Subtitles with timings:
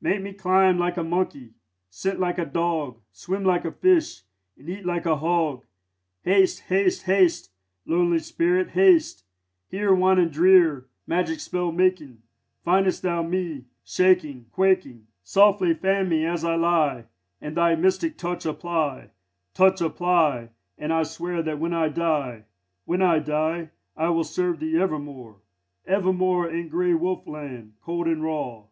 [0.00, 1.52] Make me climb like a monkey,
[1.90, 4.22] scent like a dog, Swim like a fish,
[4.58, 5.64] and eat like a hog.
[6.24, 7.52] Haste, haste, haste,
[7.84, 9.22] lonely spirit, haste!
[9.68, 12.20] Here, wan and drear, magic spell making,
[12.64, 15.06] Findest thou me shaking, quaking.
[15.22, 17.04] Softly fan me as I lie,
[17.40, 19.10] And thy mystic touch apply
[19.54, 22.46] Touch apply, and I swear that when I die,
[22.86, 25.36] When I die, I will serve thee evermore,
[25.86, 28.64] Evermore, in grey wolf land, cold and raw."